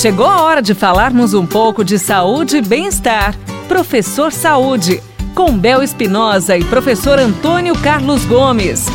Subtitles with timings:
[0.00, 3.34] Chegou a hora de falarmos um pouco de saúde e bem-estar.
[3.66, 5.02] Professor Saúde,
[5.34, 8.86] com Bel Espinosa e professor Antônio Carlos Gomes.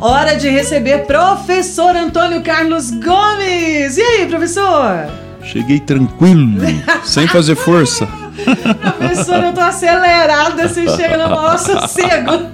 [0.00, 3.98] Hora de receber professor Antônio Carlos Gomes.
[3.98, 5.10] E aí, professor?
[5.42, 6.62] Cheguei tranquilo,
[7.04, 8.08] sem fazer força.
[8.96, 12.46] Professor, eu tô acelerada, assim, chega no maior sossego.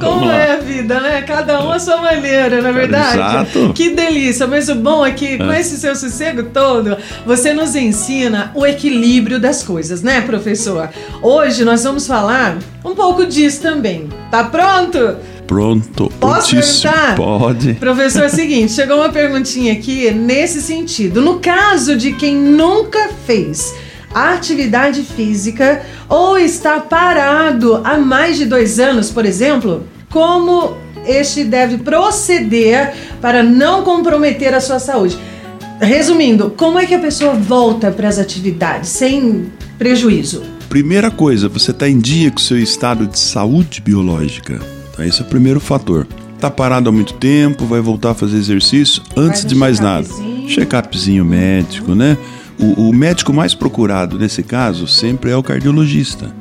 [0.00, 0.41] Como é
[0.72, 1.22] vida, né?
[1.22, 3.18] Cada um a sua maneira, na é verdade?
[3.18, 3.72] Exato.
[3.74, 4.46] Que delícia.
[4.46, 5.60] Mas o bom é que, com é.
[5.60, 10.88] esse seu sossego todo, você nos ensina o equilíbrio das coisas, né, professor?
[11.20, 14.08] Hoje nós vamos falar um pouco disso também.
[14.30, 15.16] Tá pronto?
[15.46, 17.14] Pronto, Posso perguntar?
[17.14, 17.74] Pode.
[17.74, 21.20] Professor, é o seguinte, chegou uma perguntinha aqui nesse sentido.
[21.20, 23.74] No caso de quem nunca fez
[24.14, 30.76] atividade física ou está parado há mais de dois anos, por exemplo, como
[31.06, 35.18] este deve proceder para não comprometer a sua saúde?
[35.80, 40.42] Resumindo, como é que a pessoa volta para as atividades sem prejuízo?
[40.68, 44.60] Primeira coisa, você está em dia com o seu estado de saúde biológica.
[44.92, 46.06] Então, esse é o primeiro fator.
[46.34, 50.08] Está parado há muito tempo, vai voltar a fazer exercício antes de mais nada.
[50.46, 52.16] Check-upzinho médico, né?
[52.58, 56.34] O, o médico mais procurado nesse caso sempre é o cardiologista.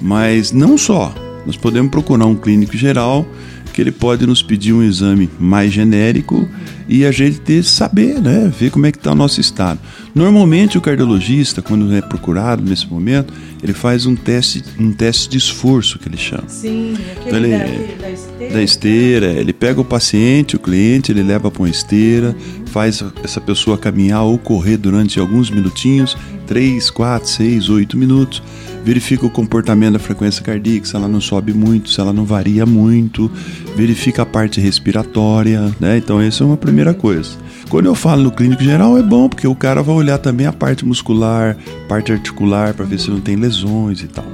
[0.00, 1.12] Mas não só.
[1.48, 3.26] Nós podemos procurar um clínico geral
[3.72, 6.46] que ele pode nos pedir um exame mais genérico
[6.86, 9.80] e a gente ter, saber, né, ver como é que está o nosso estado.
[10.18, 15.38] Normalmente o cardiologista, quando é procurado nesse momento, ele faz um teste, um teste de
[15.38, 16.48] esforço que ele chama.
[16.48, 18.52] Sim, aquele então, ele, da, da, esteira.
[18.52, 22.66] Da esteira, ele pega o paciente, o cliente, ele leva para uma esteira, uhum.
[22.66, 26.16] faz essa pessoa caminhar ou correr durante alguns minutinhos,
[26.48, 28.42] 3, 4, 6, 8 minutos
[28.88, 32.64] verifica o comportamento da frequência cardíaca, se ela não sobe muito, se ela não varia
[32.64, 33.30] muito,
[33.78, 35.98] verifica a parte respiratória, né?
[35.98, 37.30] Então, essa é uma primeira coisa.
[37.68, 40.52] Quando eu falo no clínico geral, é bom, porque o cara vai olhar também a
[40.52, 41.56] parte muscular,
[41.88, 44.24] parte articular, para ver se não tem lesões e tal.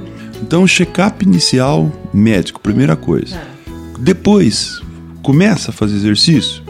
[0.41, 3.39] Então, check-up inicial, médico, primeira coisa.
[3.99, 4.81] Depois,
[5.21, 6.63] começa a fazer exercício,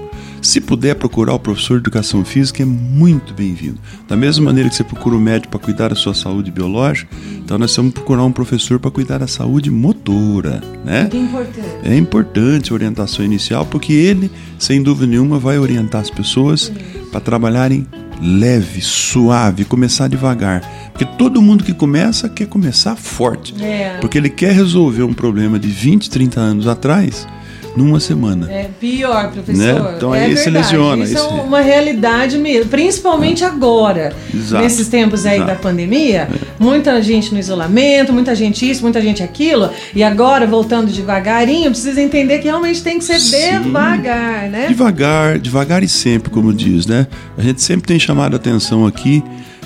[0.45, 3.79] se puder procurar o professor de educação física, é muito bem-vindo.
[4.07, 7.09] Da mesma maneira que você procura o um médico para cuidar da sua saúde biológica,
[7.43, 11.09] então nós vamos procurar um professor para cuidar da saúde motora, né?
[11.11, 11.67] É importante.
[11.83, 14.29] É importante a orientação inicial, porque ele,
[14.59, 16.71] sem dúvida nenhuma, vai orientar as pessoas
[17.11, 17.87] para trabalharem
[18.21, 20.61] leve, suave, começar devagar.
[20.91, 23.55] Porque todo mundo que começa quer começar forte.
[23.63, 23.97] É.
[23.99, 27.27] Porque ele quer resolver um problema de 20, 30 anos atrás
[27.75, 28.51] numa semana.
[28.51, 29.57] É pior, professor.
[29.57, 29.93] Né?
[29.97, 30.43] Então é aí verdade.
[30.43, 31.03] se lesiona.
[31.03, 33.47] Isso é uma realidade mesmo, principalmente é.
[33.47, 34.13] agora.
[34.33, 34.63] Exato.
[34.63, 35.51] Nesses tempos aí Exato.
[35.51, 36.39] da pandemia, é.
[36.59, 42.01] muita gente no isolamento, muita gente isso, muita gente aquilo, e agora voltando devagarinho, precisa
[42.01, 43.61] entender que realmente tem que ser Sim.
[43.63, 44.67] devagar, né?
[44.67, 47.07] Devagar, devagar e sempre, como diz, né?
[47.37, 49.23] A gente sempre tem chamado a atenção aqui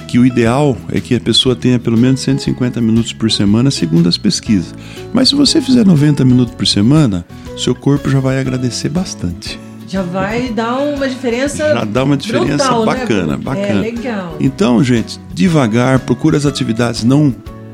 [0.09, 4.09] que o ideal é que a pessoa tenha pelo menos 150 minutos por semana, segundo
[4.09, 4.73] as pesquisas.
[5.13, 7.23] Mas se você fizer 90 minutos por semana,
[7.55, 9.59] seu corpo já vai agradecer bastante.
[9.87, 11.75] Já vai dar uma diferença.
[11.75, 13.43] Já dá uma diferença brutal, bacana, né?
[13.43, 13.67] bacana.
[13.67, 14.35] É legal.
[14.39, 17.33] Então, gente, devagar, procura as atividades não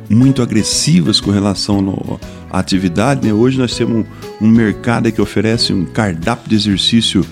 [0.09, 2.19] muito agressivas com relação no,
[2.51, 3.25] à atividade.
[3.25, 3.33] Né?
[3.33, 4.05] Hoje nós temos
[4.41, 7.25] um, um mercado que oferece um cardápio de exercício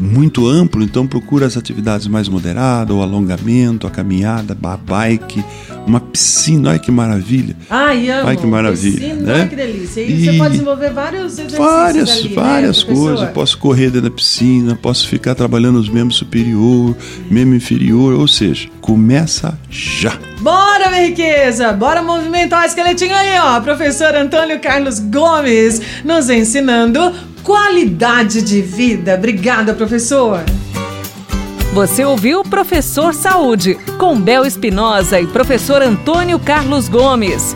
[0.00, 5.44] muito amplo, então procura as atividades mais moderadas, o alongamento, a caminhada, a bike,
[5.86, 7.54] uma piscina, olha que maravilha.
[7.68, 8.28] Ai, amo.
[8.28, 9.34] Olha que maravilha, piscina, né?
[9.34, 10.00] Olha que delícia.
[10.00, 13.30] E, e, você pode desenvolver vários exercícios Várias, ali, várias né, coisas.
[13.30, 16.96] Posso correr dentro da piscina, posso ficar trabalhando os membros superior,
[17.30, 20.18] membro inferior, ou seja, começa já.
[20.40, 21.72] Bora, minha riqueza!
[21.72, 23.60] Bora movimentar o esqueletinho aí, ó.
[23.60, 27.12] Professor Antônio Carlos Gomes nos ensinando
[27.42, 29.14] qualidade de vida.
[29.14, 30.40] Obrigada, professor.
[31.72, 37.54] Você ouviu Professor Saúde, com Bel Espinosa e professor Antônio Carlos Gomes.